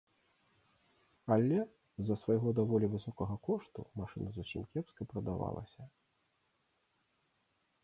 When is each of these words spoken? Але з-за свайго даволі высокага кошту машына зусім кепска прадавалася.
Але 1.35 1.59
з-за 1.65 2.15
свайго 2.21 2.53
даволі 2.61 2.89
высокага 2.95 3.35
кошту 3.49 3.79
машына 4.03 4.29
зусім 4.41 4.63
кепска 4.75 5.01
прадавалася. 5.15 5.83